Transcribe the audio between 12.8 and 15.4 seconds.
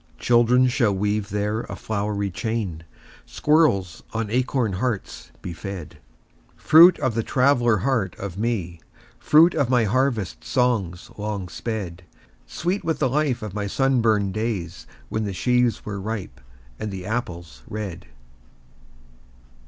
with the life of my sunburned days When the